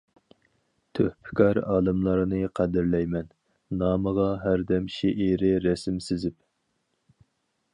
[0.99, 3.29] تۆھپىكار ئالىملارنى قەدىرلەيمەن،
[3.83, 6.39] نامىغا ھەردەم شېئىرىي رەسىم سىزىپ.